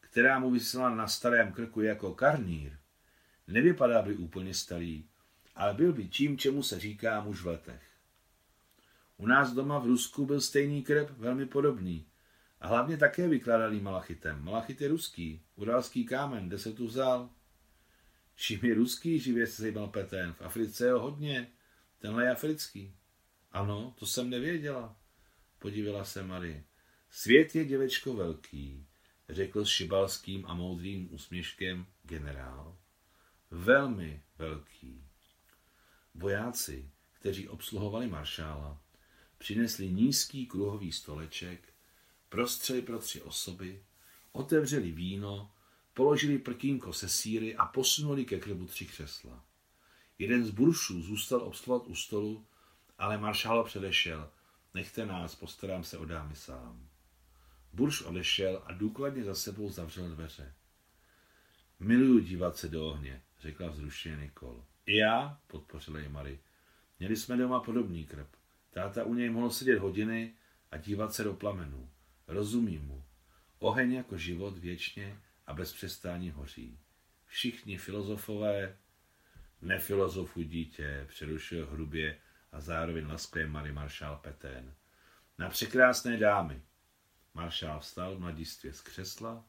která 0.00 0.38
mu 0.38 0.50
vysela 0.50 0.94
na 0.94 1.08
starém 1.08 1.52
krku 1.52 1.80
jako 1.80 2.14
karnír, 2.14 2.78
nevypadá 3.46 4.02
by 4.02 4.16
úplně 4.16 4.54
starý, 4.54 5.04
ale 5.54 5.74
byl 5.74 5.92
by 5.92 6.08
tím, 6.08 6.38
čemu 6.38 6.62
se 6.62 6.80
říká 6.80 7.20
muž 7.20 7.42
v 7.42 7.46
letech. 7.46 7.82
U 9.16 9.26
nás 9.26 9.52
doma 9.52 9.78
v 9.78 9.86
Rusku 9.86 10.26
byl 10.26 10.40
stejný 10.40 10.82
krb, 10.82 11.10
velmi 11.10 11.46
podobný. 11.46 12.06
A 12.60 12.68
hlavně 12.68 12.96
také 12.96 13.28
vykládali 13.28 13.80
malachitem. 13.80 14.44
Malachit 14.44 14.80
je 14.80 14.88
ruský, 14.88 15.42
uralský 15.56 16.04
kámen, 16.04 16.48
kde 16.48 16.58
se 16.58 16.72
tu 16.72 16.86
vzal. 16.86 17.30
Čím 18.36 18.60
je 18.62 18.74
ruský, 18.74 19.18
živě 19.18 19.46
se 19.46 19.62
zajímal 19.62 19.88
Petén. 19.88 20.32
V 20.32 20.42
Africe 20.42 20.86
je 20.86 20.92
ho 20.92 21.00
hodně. 21.00 21.48
Tenhle 21.98 22.24
je 22.24 22.30
africký. 22.30 22.94
Ano, 23.52 23.94
to 23.98 24.06
jsem 24.06 24.30
nevěděla, 24.30 24.96
podívala 25.58 26.04
se 26.04 26.22
Marie. 26.22 26.64
Svět 27.10 27.54
je 27.54 27.64
děvečko 27.64 28.14
velký, 28.14 28.86
řekl 29.28 29.64
s 29.64 29.68
šibalským 29.68 30.46
a 30.46 30.54
moudrým 30.54 31.14
úsměškem 31.14 31.86
generál. 32.02 32.78
Velmi 33.50 34.22
velký. 34.38 35.04
Vojáci, 36.14 36.90
kteří 37.12 37.48
obsluhovali 37.48 38.06
maršála, 38.06 38.82
přinesli 39.38 39.88
nízký 39.88 40.46
kruhový 40.46 40.92
stoleček, 40.92 41.72
prostřeli 42.28 42.82
pro 42.82 42.98
tři 42.98 43.22
osoby, 43.22 43.84
otevřeli 44.32 44.92
víno, 44.92 45.52
položili 45.94 46.38
prkínko 46.38 46.92
se 46.92 47.08
síry 47.08 47.56
a 47.56 47.66
posunuli 47.66 48.24
ke 48.24 48.40
krbu 48.40 48.66
tři 48.66 48.86
křesla. 48.86 49.44
Jeden 50.18 50.44
z 50.44 50.50
buršů 50.50 51.02
zůstal 51.02 51.42
obsluhovat 51.42 51.88
u 51.88 51.94
stolu, 51.94 52.46
ale 53.00 53.18
maršál 53.18 53.64
předešel. 53.64 54.30
Nechte 54.74 55.06
nás, 55.06 55.34
postarám 55.34 55.84
se 55.84 55.98
o 55.98 56.04
dámy 56.04 56.36
sám. 56.36 56.88
Burš 57.72 58.02
odešel 58.02 58.62
a 58.66 58.72
důkladně 58.72 59.24
za 59.24 59.34
sebou 59.34 59.70
zavřel 59.70 60.08
dveře. 60.08 60.54
Miluju 61.80 62.18
dívat 62.18 62.56
se 62.56 62.68
do 62.68 62.86
ohně, 62.86 63.22
řekla 63.40 63.68
vzrušeně 63.68 64.16
Nikol. 64.16 64.64
I 64.86 64.96
já, 64.96 65.40
podpořila 65.46 65.98
je 65.98 66.08
Mary. 66.08 66.38
Měli 66.98 67.16
jsme 67.16 67.36
doma 67.36 67.60
podobný 67.60 68.06
krb. 68.06 68.28
Táta 68.70 69.04
u 69.04 69.14
něj 69.14 69.30
mohl 69.30 69.50
sedět 69.50 69.78
hodiny 69.78 70.34
a 70.70 70.76
dívat 70.76 71.14
se 71.14 71.24
do 71.24 71.34
plamenů. 71.34 71.90
Rozumím 72.28 72.82
mu. 72.82 73.04
Oheň 73.58 73.92
jako 73.92 74.18
život 74.18 74.58
věčně 74.58 75.18
a 75.46 75.54
bez 75.54 75.72
přestání 75.72 76.30
hoří. 76.30 76.78
Všichni 77.26 77.78
filozofové, 77.78 78.76
nefilozofuj 79.62 80.44
dítě, 80.44 81.04
přerušil 81.08 81.66
hrubě 81.66 82.18
a 82.52 82.60
zároveň 82.60 83.06
laskavě 83.06 83.48
Mary 83.48 83.72
maršál 83.72 84.16
Petén. 84.16 84.74
Na 85.38 85.48
překrásné 85.48 86.16
dámy. 86.16 86.62
Maršál 87.34 87.80
vstal 87.80 88.18
mladistvě 88.18 88.72
z 88.72 88.80
křesla 88.80 89.44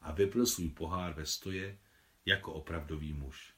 a 0.00 0.12
vypil 0.12 0.46
svůj 0.46 0.70
pohár 0.70 1.12
ve 1.12 1.26
stoje 1.26 1.78
jako 2.24 2.52
opravdový 2.52 3.12
muž. 3.12 3.54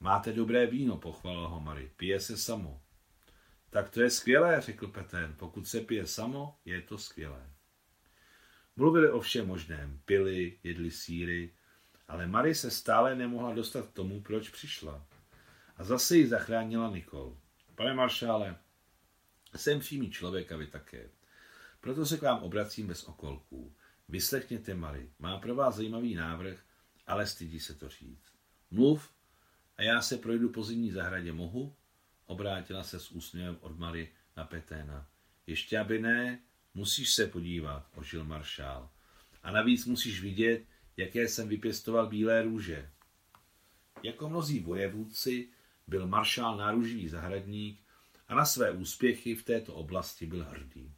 Máte 0.00 0.32
dobré 0.32 0.66
víno, 0.66 0.96
pochválil 0.96 1.48
ho 1.48 1.60
Mary. 1.60 1.92
Pije 1.96 2.20
se 2.20 2.36
samo. 2.36 2.82
Tak 3.70 3.90
to 3.90 4.02
je 4.02 4.10
skvělé, 4.10 4.60
řekl 4.60 4.88
Petén. 4.88 5.34
Pokud 5.38 5.68
se 5.68 5.80
pije 5.80 6.06
samo, 6.06 6.58
je 6.64 6.82
to 6.82 6.98
skvělé. 6.98 7.50
Mluvili 8.76 9.10
o 9.10 9.20
všem 9.20 9.46
možném. 9.46 10.00
Pili, 10.04 10.58
jedli 10.62 10.90
síry, 10.90 11.54
ale 12.08 12.26
Mary 12.26 12.54
se 12.54 12.70
stále 12.70 13.14
nemohla 13.14 13.54
dostat 13.54 13.86
k 13.86 13.92
tomu, 13.92 14.22
proč 14.22 14.48
přišla. 14.48 15.06
A 15.76 15.84
zase 15.84 16.16
ji 16.16 16.28
zachránila 16.28 16.90
Nikol. 16.90 17.36
Pane 17.80 17.94
maršále, 17.94 18.56
jsem 19.56 19.80
přímý 19.80 20.10
člověk 20.10 20.52
a 20.52 20.56
vy 20.56 20.66
také. 20.66 21.08
Proto 21.80 22.06
se 22.06 22.18
k 22.18 22.22
vám 22.22 22.42
obracím 22.42 22.86
bez 22.86 23.04
okolků. 23.04 23.74
Vyslechněte 24.08 24.74
Mary. 24.74 25.10
Má 25.18 25.38
pro 25.38 25.54
vás 25.54 25.74
zajímavý 25.74 26.14
návrh, 26.14 26.64
ale 27.06 27.26
stydí 27.26 27.60
se 27.60 27.74
to 27.74 27.88
říct. 27.88 28.32
Mluv 28.70 29.10
a 29.76 29.82
já 29.82 30.02
se 30.02 30.16
projdu 30.16 30.48
po 30.48 30.64
zimní 30.64 30.90
zahradě. 30.90 31.32
Mohu? 31.32 31.76
Obrátila 32.26 32.82
se 32.82 33.00
s 33.00 33.10
úsměvem 33.10 33.58
od 33.60 33.78
Mary 33.78 34.12
na 34.36 34.44
Peténa. 34.44 35.08
Ještě 35.46 35.78
aby 35.78 35.98
ne, 35.98 36.42
musíš 36.74 37.12
se 37.12 37.26
podívat, 37.26 37.88
ožil 37.94 38.24
maršál. 38.24 38.90
A 39.42 39.50
navíc 39.50 39.86
musíš 39.86 40.22
vidět, 40.22 40.64
jaké 40.96 41.28
jsem 41.28 41.48
vypěstoval 41.48 42.06
bílé 42.06 42.42
růže. 42.42 42.90
Jako 44.02 44.28
mnozí 44.28 44.60
vojevůdci 44.60 45.48
byl 45.90 46.06
maršál 46.06 46.56
náruživý 46.56 47.08
zahradník 47.08 47.80
a 48.28 48.34
na 48.34 48.44
své 48.44 48.70
úspěchy 48.70 49.34
v 49.34 49.44
této 49.44 49.74
oblasti 49.74 50.26
byl 50.26 50.44
hrdý. 50.44 50.94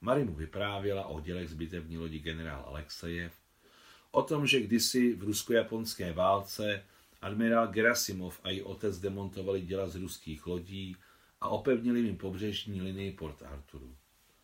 Mary 0.00 0.24
mu 0.24 0.34
vyprávěla 0.34 1.06
o 1.06 1.20
dělech 1.20 1.48
zbytevní 1.48 1.98
lodi 1.98 2.18
generál 2.18 2.64
Alexejev, 2.66 3.32
o 4.10 4.22
tom, 4.22 4.46
že 4.46 4.60
kdysi 4.60 5.14
v 5.14 5.22
rusko-japonské 5.22 6.12
válce 6.12 6.84
admirál 7.20 7.66
Gerasimov 7.66 8.40
a 8.44 8.50
její 8.50 8.62
otec 8.62 8.98
demontovali 8.98 9.60
děla 9.60 9.88
z 9.88 9.96
ruských 9.96 10.46
lodí 10.46 10.96
a 11.40 11.48
opevnili 11.48 12.00
jim 12.00 12.16
pobřežní 12.16 12.82
linii 12.82 13.12
Port 13.12 13.42
Arturu. 13.42 13.96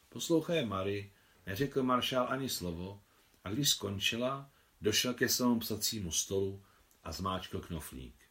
Poslouchaje 0.08 0.66
Mary, 0.66 1.10
neřekl 1.46 1.82
maršál 1.82 2.26
ani 2.30 2.48
slovo 2.48 3.00
a 3.44 3.50
když 3.50 3.70
skončila, 3.70 4.50
došel 4.80 5.14
ke 5.14 5.28
svému 5.28 5.58
psacímu 5.58 6.12
stolu 6.12 6.62
a 7.02 7.12
zmáčkl 7.12 7.60
knoflík. 7.60 8.23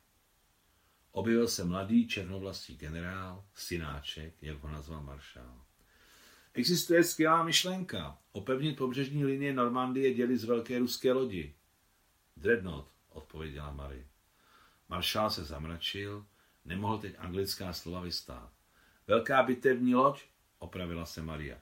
Objevil 1.15 1.48
se 1.48 1.63
mladý 1.63 2.08
černovlastý 2.08 2.77
generál, 2.77 3.46
synáček, 3.55 4.34
jak 4.41 4.58
ho 4.58 4.70
nazval 4.70 5.03
maršál. 5.03 5.62
Existuje 6.53 7.03
skvělá 7.03 7.43
myšlenka. 7.43 8.17
Opevnit 8.32 8.77
pobřežní 8.77 9.25
linie 9.25 9.53
Normandie 9.53 10.13
děli 10.13 10.38
z 10.38 10.43
velké 10.43 10.79
ruské 10.79 11.13
lodi. 11.13 11.53
Dreadnought, 12.38 12.91
odpověděla 13.10 13.72
Mary. 13.72 14.08
Maršál 14.89 15.29
se 15.29 15.43
zamračil, 15.43 16.25
nemohl 16.65 16.98
teď 16.98 17.15
anglická 17.17 17.74
slova 17.74 18.01
vystát. 18.01 18.51
Velká 19.08 19.43
bitevní 19.43 19.96
loď, 19.96 20.24
opravila 20.60 21.05
se 21.05 21.22
Maria. 21.22 21.58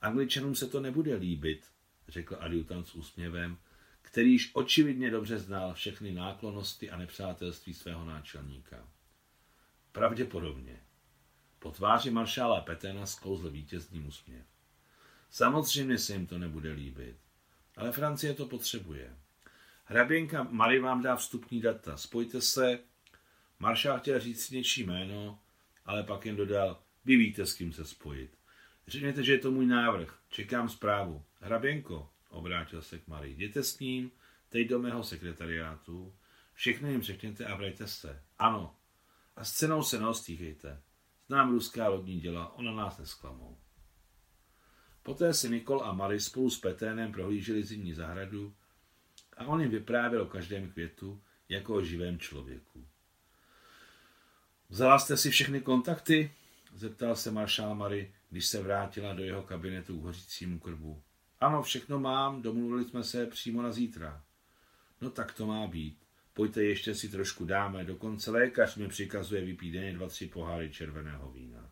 Angličanům 0.00 0.54
se 0.54 0.66
to 0.66 0.80
nebude 0.80 1.14
líbit, 1.14 1.66
řekl 2.08 2.36
adjutant 2.40 2.88
s 2.88 2.94
úsměvem, 2.94 3.58
který 4.10 4.32
již 4.32 4.50
očividně 4.52 5.10
dobře 5.10 5.38
znal 5.38 5.74
všechny 5.74 6.12
náklonosti 6.12 6.90
a 6.90 6.96
nepřátelství 6.96 7.74
svého 7.74 8.04
náčelníka. 8.04 8.88
Pravděpodobně. 9.92 10.80
Po 11.58 11.70
tváři 11.70 12.10
maršála 12.10 12.60
Petena 12.60 13.06
sklouzl 13.06 13.50
vítězný 13.50 14.00
úsměv. 14.00 14.46
Samozřejmě 15.30 15.98
se 15.98 16.12
jim 16.12 16.26
to 16.26 16.38
nebude 16.38 16.72
líbit, 16.72 17.16
ale 17.76 17.92
Francie 17.92 18.34
to 18.34 18.46
potřebuje. 18.46 19.16
Hraběnka 19.84 20.42
Mary 20.42 20.80
vám 20.80 21.02
dá 21.02 21.16
vstupní 21.16 21.60
data. 21.60 21.96
Spojte 21.96 22.40
se. 22.40 22.78
Maršál 23.58 23.98
chtěl 23.98 24.20
říct 24.20 24.50
něčí 24.50 24.84
jméno, 24.84 25.38
ale 25.86 26.02
pak 26.02 26.26
jen 26.26 26.36
dodal, 26.36 26.82
vy 27.04 27.16
víte, 27.16 27.46
s 27.46 27.54
kým 27.54 27.72
se 27.72 27.84
spojit. 27.84 28.38
Řekněte, 28.86 29.22
že 29.22 29.32
je 29.32 29.38
to 29.38 29.50
můj 29.50 29.66
návrh. 29.66 30.18
Čekám 30.28 30.68
zprávu. 30.68 31.24
Hraběnko, 31.40 32.10
obrátil 32.30 32.82
se 32.82 32.98
k 32.98 33.08
Marii, 33.08 33.34
jděte 33.34 33.62
s 33.62 33.78
ním, 33.78 34.10
teď 34.48 34.68
do 34.68 34.78
mého 34.78 35.04
sekretariátu, 35.04 36.14
všechno 36.54 36.90
jim 36.90 37.02
řekněte 37.02 37.46
a 37.46 37.54
vrajte 37.54 37.86
se. 37.86 38.22
Ano. 38.38 38.76
A 39.36 39.44
s 39.44 39.52
cenou 39.52 39.82
se 39.82 40.00
neostýchejte. 40.00 40.80
Znám 41.26 41.50
ruská 41.50 41.88
lodní 41.88 42.20
děla, 42.20 42.54
ona 42.54 42.72
nás 42.72 42.98
nesklamou. 42.98 43.58
Poté 45.02 45.34
si 45.34 45.50
Nikol 45.50 45.84
a 45.84 45.92
Mary 45.92 46.20
spolu 46.20 46.50
s 46.50 46.60
Peténem 46.60 47.12
prohlíželi 47.12 47.62
zimní 47.62 47.94
zahradu 47.94 48.54
a 49.36 49.44
on 49.46 49.60
jim 49.60 49.70
vyprávěl 49.70 50.22
o 50.22 50.26
každém 50.26 50.70
květu 50.70 51.22
jako 51.48 51.74
o 51.74 51.82
živém 51.82 52.18
člověku. 52.18 52.86
Vzala 54.68 54.98
jste 54.98 55.16
si 55.16 55.30
všechny 55.30 55.60
kontakty? 55.60 56.32
Zeptal 56.74 57.16
se 57.16 57.30
maršál 57.30 57.74
Mary, 57.74 58.14
když 58.30 58.46
se 58.46 58.62
vrátila 58.62 59.14
do 59.14 59.24
jeho 59.24 59.42
kabinetu 59.42 60.00
k 60.00 60.02
hořícímu 60.02 60.58
krbu. 60.58 61.02
Ano, 61.40 61.62
všechno 61.62 62.00
mám, 62.00 62.42
domluvili 62.42 62.84
jsme 62.84 63.04
se 63.04 63.26
přímo 63.26 63.62
na 63.62 63.72
zítra. 63.72 64.24
No 65.00 65.10
tak 65.10 65.32
to 65.32 65.46
má 65.46 65.66
být. 65.66 65.98
Pojďte 66.34 66.62
ještě 66.62 66.94
si 66.94 67.08
trošku 67.08 67.44
dáme, 67.44 67.84
dokonce 67.84 68.30
lékař 68.30 68.76
mi 68.76 68.88
přikazuje 68.88 69.44
vypít 69.44 69.72
denně 69.72 69.92
dva, 69.92 70.08
tři 70.08 70.26
poháry 70.26 70.70
červeného 70.70 71.30
vína. 71.30 71.70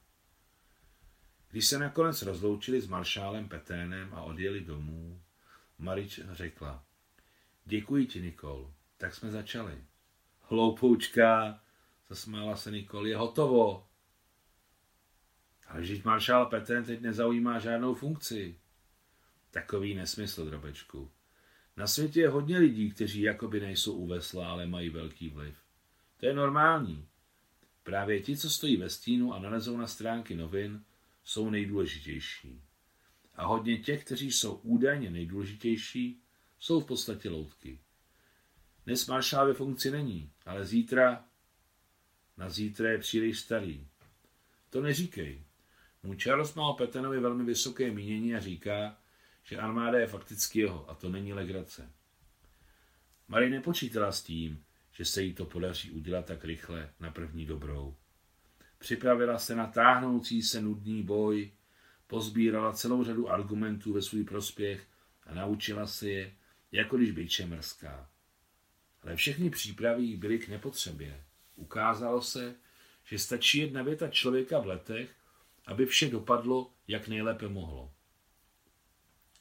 Když 1.51 1.67
se 1.67 1.79
nakonec 1.79 2.23
rozloučili 2.23 2.81
s 2.81 2.87
maršálem 2.87 3.49
Peténem 3.49 4.15
a 4.15 4.23
odjeli 4.23 4.61
domů, 4.61 5.23
Marič 5.79 6.21
řekla, 6.33 6.85
děkuji 7.65 8.07
ti, 8.07 8.21
Nikol, 8.21 8.75
tak 8.97 9.15
jsme 9.15 9.31
začali. 9.31 9.85
Hloupoučka, 10.41 11.61
zasmála 12.09 12.57
se 12.57 12.71
Nikol, 12.71 13.07
je 13.07 13.17
hotovo. 13.17 13.87
Ale 15.67 15.85
žít 15.85 16.05
maršál 16.05 16.47
Petén 16.47 16.85
teď 16.85 17.01
nezaujímá 17.01 17.59
žádnou 17.59 17.95
funkci. 17.95 18.59
Takový 19.51 19.95
nesmysl, 19.95 20.45
drobečku. 20.45 21.11
Na 21.77 21.87
světě 21.87 22.21
je 22.21 22.29
hodně 22.29 22.59
lidí, 22.59 22.91
kteří 22.91 23.21
jakoby 23.21 23.61
nejsou 23.61 23.93
u 23.93 24.07
vesla, 24.07 24.51
ale 24.51 24.67
mají 24.67 24.89
velký 24.89 25.29
vliv. 25.29 25.57
To 26.17 26.27
je 26.27 26.35
normální. 26.35 27.09
Právě 27.83 28.21
ti, 28.21 28.37
co 28.37 28.51
stojí 28.51 28.77
ve 28.77 28.91
stínu 28.91 29.35
a 29.35 29.39
nalezou 29.39 29.77
na 29.77 29.87
stránky 29.87 30.37
novin, 30.37 30.85
jsou 31.25 31.51
nejdůležitější. 31.51 32.63
A 33.35 33.47
hodně 33.47 33.79
těch, 33.79 34.05
kteří 34.05 34.33
jsou 34.33 34.55
údajně 34.55 35.11
nejdůležitější, 35.11 36.23
jsou 36.59 36.81
v 36.81 36.87
podstatě 36.87 37.31
loutky. 37.31 37.81
Dnes 38.87 39.07
maršál 39.07 39.47
ve 39.47 39.55
funkci 39.55 39.91
není, 39.91 40.31
ale 40.47 40.67
zítra, 40.67 41.25
na 42.37 42.51
zítra 42.51 42.91
je 42.91 42.99
příliš 42.99 43.41
starý. 43.41 43.87
To 44.71 44.81
neříkej. 44.81 45.43
Můj 46.03 46.17
Charles 46.17 46.55
má 46.55 46.69
o 46.69 46.75
Petenovi 46.75 47.21
velmi 47.21 47.45
vysoké 47.45 47.91
mínění 47.91 48.35
a 48.35 48.41
říká, 48.41 48.99
že 49.49 49.57
armáda 49.57 49.99
je 49.99 50.07
fakticky 50.07 50.59
jeho 50.59 50.91
a 50.91 50.95
to 50.95 51.09
není 51.09 51.33
legrace. 51.33 51.93
Marie 53.29 53.51
nepočítala 53.51 54.13
s 54.13 54.23
tím, 54.23 54.65
že 54.93 55.05
se 55.05 55.23
jí 55.23 55.35
to 55.35 55.45
podaří 55.45 55.91
udělat 55.91 56.25
tak 56.25 56.45
rychle 56.45 56.91
na 57.01 57.11
první 57.11 57.47
dobrou. 57.47 57.97
Připravila 58.79 59.39
se 59.39 59.57
na 59.57 59.67
táhnoucí 59.67 60.43
se 60.43 60.63
nudný 60.63 61.03
boj, 61.03 61.53
pozbírala 62.07 62.73
celou 62.73 63.05
řadu 63.05 63.31
argumentů 63.31 63.93
ve 63.93 64.03
svůj 64.03 64.25
prospěch 64.25 64.87
a 65.27 65.35
naučila 65.35 65.87
se 65.87 66.11
je, 66.11 66.35
jako 66.73 66.97
když 66.97 67.11
by 67.11 67.29
čemrská. 67.29 68.11
Ale 69.03 69.17
všechny 69.17 69.51
přípravy 69.51 70.17
byly 70.17 70.39
k 70.39 70.49
nepotřebě. 70.49 71.25
Ukázalo 71.57 72.23
se, 72.23 72.55
že 73.05 73.19
stačí 73.19 73.59
jedna 73.59 73.83
věta 73.83 74.09
člověka 74.09 74.59
v 74.59 74.67
letech, 74.67 75.11
aby 75.67 75.87
vše 75.87 76.11
dopadlo, 76.11 76.73
jak 76.89 77.09
nejlépe 77.09 77.49
mohlo. 77.49 77.93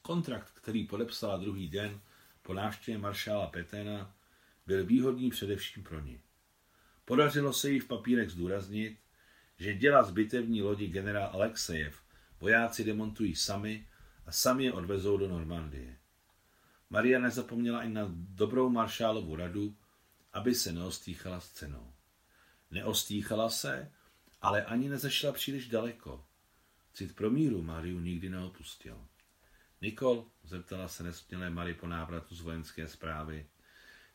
Kontrakt, 0.08 0.50
který 0.50 0.86
podepsala 0.86 1.36
druhý 1.36 1.68
den 1.68 2.00
po 2.42 2.54
návštěvě 2.54 2.98
maršála 2.98 3.46
Petena, 3.46 4.14
byl 4.66 4.86
výhodný 4.86 5.30
především 5.30 5.82
pro 5.82 6.00
ní. 6.00 6.20
Podařilo 7.04 7.52
se 7.52 7.70
jí 7.70 7.80
v 7.80 7.86
papírech 7.86 8.30
zdůraznit, 8.30 8.98
že 9.58 9.74
děla 9.74 10.02
z 10.02 10.10
bitevní 10.10 10.62
lodi 10.62 10.86
generál 10.86 11.30
Alexejev 11.32 12.02
vojáci 12.40 12.84
demontují 12.84 13.34
sami 13.34 13.88
a 14.26 14.32
sami 14.32 14.64
je 14.64 14.72
odvezou 14.72 15.16
do 15.16 15.28
Normandie. 15.28 15.96
Maria 16.90 17.18
nezapomněla 17.20 17.82
i 17.82 17.88
na 17.88 18.08
dobrou 18.12 18.68
maršálovu 18.68 19.36
radu, 19.36 19.76
aby 20.32 20.54
se 20.54 20.72
neostýchala 20.72 21.40
s 21.40 21.50
cenou. 21.50 21.92
Neostýchala 22.70 23.50
se, 23.50 23.92
ale 24.42 24.64
ani 24.64 24.88
nezešla 24.88 25.32
příliš 25.32 25.68
daleko. 25.68 26.24
Cit 26.94 27.16
pro 27.16 27.30
míru 27.30 27.62
Mariu 27.62 28.00
nikdy 28.00 28.30
neopustil. 28.30 29.08
Nikol, 29.80 30.26
zeptala 30.44 30.88
se 30.88 31.02
nesmělé 31.02 31.50
Mary 31.50 31.74
po 31.74 31.86
návratu 31.86 32.34
z 32.34 32.40
vojenské 32.40 32.88
zprávy. 32.88 33.46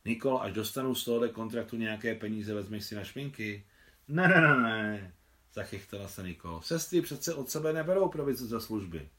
Nikol, 0.06 0.40
až 0.42 0.54
dostanu 0.54 0.96
z 0.96 1.06
tohohle 1.06 1.30
kontraktu 1.30 1.78
nějaké 1.78 2.16
peníze, 2.16 2.54
vezmeš 2.54 2.86
si 2.86 2.96
na 2.96 3.04
šminky? 3.04 3.66
Ne, 4.08 4.28
ne, 4.28 4.42
ne, 4.42 4.58
ne, 4.58 5.14
zachychtala 5.54 6.08
se 6.08 6.24
Nikol. 6.24 6.62
Sestry 6.62 7.02
přece 7.02 7.34
od 7.34 7.50
sebe 7.50 7.74
neberou 7.74 8.10
provize 8.10 8.48
za 8.48 8.60
služby. 8.60 9.10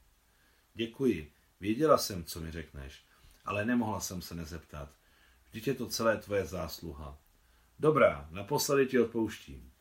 Děkuji, 0.73 1.31
věděla 1.59 1.97
jsem, 1.97 2.23
co 2.23 2.39
mi 2.39 2.51
řekneš, 2.51 3.03
ale 3.45 3.65
nemohla 3.65 3.99
jsem 3.99 4.21
se 4.21 4.35
nezeptat. 4.35 4.89
Vždyť 5.49 5.67
je 5.67 5.73
to 5.73 5.87
celé 5.87 6.17
tvoje 6.17 6.45
zásluha. 6.45 7.17
Dobrá, 7.79 8.27
naposledy 8.31 8.85
ti 8.85 8.99
odpouštím. 8.99 9.71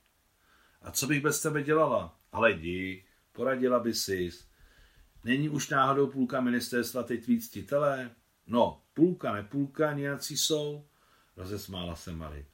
A 0.83 0.90
co 0.90 1.07
bych 1.07 1.22
bez 1.22 1.42
tebe 1.42 1.62
dělala? 1.62 2.18
Ale 2.33 2.53
jdi, 2.53 3.05
poradila 3.33 3.79
by 3.81 3.94
si, 3.94 4.31
Není 5.24 5.48
už 5.48 5.68
náhodou 5.68 6.06
půlka 6.06 6.40
ministerstva 6.40 7.02
teď 7.02 7.26
víc 7.26 7.48
ctitelé? 7.48 8.10
No, 8.46 8.82
půlka, 8.94 9.32
ne 9.32 9.42
půlka, 9.42 9.92
nějací 9.92 10.37
jsou, 10.37 10.87
rozesmála 11.37 11.96
se 11.96 12.12
Mary. 12.12 12.46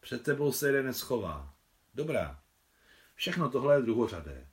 Před 0.00 0.22
tebou 0.22 0.52
se 0.52 0.66
jeden 0.66 0.86
neschová. 0.86 1.54
Dobrá. 1.94 2.42
Všechno 3.14 3.50
tohle 3.50 3.76
je 3.76 3.82
druhořadé. 3.82 4.46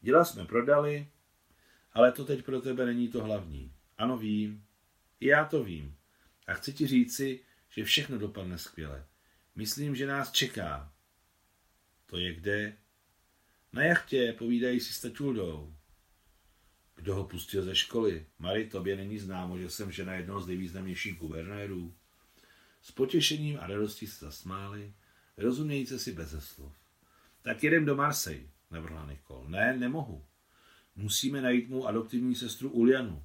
Děla 0.00 0.24
jsme 0.24 0.44
prodali, 0.44 1.08
ale 1.92 2.12
to 2.12 2.24
teď 2.24 2.44
pro 2.44 2.60
tebe 2.60 2.86
není 2.86 3.08
to 3.08 3.24
hlavní. 3.24 3.72
Ano, 3.98 4.18
vím. 4.18 4.64
I 5.20 5.26
já 5.26 5.44
to 5.44 5.64
vím. 5.64 5.96
A 6.46 6.54
chci 6.54 6.72
ti 6.72 6.86
říci, 6.86 7.40
že 7.68 7.84
všechno 7.84 8.18
dopadne 8.18 8.58
skvěle. 8.58 9.04
Myslím, 9.54 9.94
že 9.94 10.06
nás 10.06 10.32
čeká. 10.32 10.92
To 12.06 12.16
je 12.16 12.34
kde? 12.34 12.76
Na 13.72 13.82
jachtě, 13.82 14.34
povídají 14.38 14.80
si 14.80 14.92
s 14.92 15.00
Tačuldou. 15.00 15.74
Kdo 16.96 17.14
ho 17.14 17.24
pustil 17.24 17.62
ze 17.62 17.74
školy? 17.74 18.26
Mary, 18.38 18.66
tobě 18.66 18.96
není 18.96 19.18
známo, 19.18 19.58
že 19.58 19.70
jsem 19.70 19.92
žena 19.92 20.14
jednoho 20.14 20.40
z 20.40 20.46
nejvýznamnějších 20.46 21.18
guvernérů. 21.18 21.94
S 22.82 22.90
potěšením 22.90 23.58
a 23.60 23.66
radostí 23.66 24.06
se 24.06 24.24
zasmáli, 24.24 24.94
rozumějíce 25.36 25.98
si 25.98 26.12
bez 26.12 26.44
slov. 26.44 26.72
Tak 27.42 27.64
jedem 27.64 27.84
do 27.84 27.96
Marseille, 27.96 28.48
navrhla 28.70 29.06
Nikol. 29.06 29.44
Ne, 29.48 29.76
nemohu. 29.76 30.24
Musíme 30.96 31.42
najít 31.42 31.68
mou 31.68 31.86
adoptivní 31.86 32.34
sestru 32.34 32.70
Ulianu. 32.70 33.24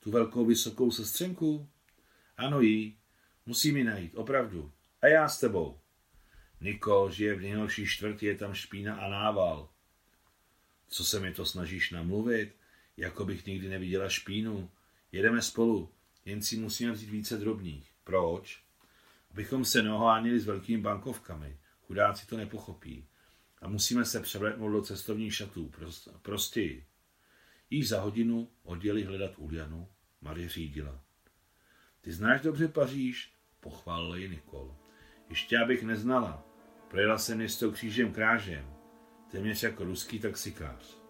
Tu 0.00 0.10
velkou 0.10 0.44
vysokou 0.44 0.90
sestřenku? 0.90 1.68
Ano, 2.36 2.60
jí. 2.60 2.98
Musím 3.46 3.76
ji 3.76 3.84
najít, 3.84 4.14
opravdu. 4.14 4.72
A 5.02 5.06
já 5.06 5.28
s 5.28 5.40
tebou. 5.40 5.80
Nikol 6.60 7.10
žije 7.10 7.34
v 7.34 7.40
nejhorší 7.40 7.86
čtvrti, 7.86 8.26
je 8.26 8.36
tam 8.36 8.54
špína 8.54 8.96
a 8.96 9.08
nával. 9.08 9.68
Co 10.88 11.04
se 11.04 11.20
mi 11.20 11.34
to 11.34 11.46
snažíš 11.46 11.90
namluvit? 11.90 12.56
Jako 12.96 13.24
bych 13.24 13.46
nikdy 13.46 13.68
neviděla 13.68 14.08
špínu. 14.08 14.70
Jedeme 15.12 15.42
spolu, 15.42 15.92
jen 16.24 16.42
si 16.42 16.56
musíme 16.56 16.92
vzít 16.92 17.10
více 17.10 17.36
drobných. 17.36 17.90
Proč? 18.04 18.62
Abychom 19.30 19.64
se 19.64 19.82
neohánili 19.82 20.40
s 20.40 20.46
velkými 20.46 20.82
bankovkami. 20.82 21.58
Chudáci 21.80 22.26
to 22.26 22.36
nepochopí. 22.36 23.08
A 23.62 23.68
musíme 23.68 24.04
se 24.04 24.20
převlétnout 24.20 24.72
do 24.72 24.82
cestovních 24.82 25.34
šatů. 25.34 25.68
Prost, 25.68 26.08
prostěji. 26.22 26.86
Již 27.70 27.88
za 27.88 28.00
hodinu 28.00 28.50
odjeli 28.62 29.04
hledat 29.04 29.38
Ulianu. 29.38 29.88
Marie 30.20 30.48
řídila. 30.48 31.04
Ty 32.00 32.12
znáš 32.12 32.40
dobře 32.40 32.68
Paříž? 32.68 33.32
Pochválil 33.60 34.14
ji 34.14 34.28
Nikol. 34.28 34.76
Ještě 35.28 35.58
abych 35.58 35.82
neznala. 35.82 36.46
Projela 36.90 37.18
jsem 37.18 37.38
město 37.38 37.72
křížem 37.72 38.12
krážem. 38.12 38.74
Téměř 39.30 39.62
jako 39.62 39.84
ruský 39.84 40.18
taxikář. 40.18 41.03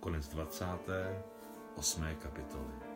Konec 0.00 0.28
28. 0.28 2.14
kapitoly. 2.22 2.87